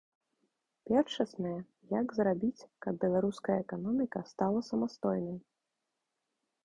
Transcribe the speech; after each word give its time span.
Першаснае, 0.89 1.59
як 2.01 2.07
зрабіць, 2.19 2.67
каб 2.85 2.93
беларуская 3.05 3.57
эканоміка 3.67 4.19
стала 4.33 4.59
самастойнай. 4.73 5.39